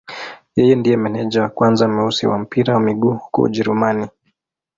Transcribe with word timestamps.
Yeye 0.57 0.73
ndiye 0.77 0.97
meneja 0.97 1.41
wa 1.43 1.49
kwanza 1.55 1.83
mweusi 1.87 2.23
wa 2.31 2.37
mpira 2.39 2.73
wa 2.73 2.79
miguu 2.79 3.11
huko 3.13 3.41
Ujerumani. 3.41 4.07